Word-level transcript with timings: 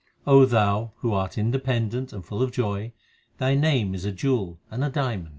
O 0.25 0.45
Thou, 0.47 0.93
who 1.01 1.13
art 1.13 1.37
independent 1.37 2.11
and 2.11 2.25
full 2.25 2.41
of 2.41 2.51
joy, 2.51 2.91
Thy 3.37 3.53
name 3.53 3.93
is 3.93 4.03
a 4.03 4.11
jewel 4.11 4.59
and 4.71 4.83
a 4.83 4.89
diamond. 4.89 5.29